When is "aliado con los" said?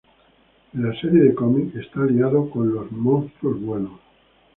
2.01-2.91